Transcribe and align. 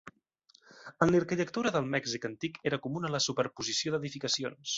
En 1.05 1.13
l'arquitectura 1.15 1.73
del 1.75 1.91
Mèxic 1.97 2.25
antic 2.31 2.59
era 2.71 2.81
comuna 2.87 3.13
la 3.19 3.21
superposició 3.27 3.95
d'edificacions. 3.97 4.65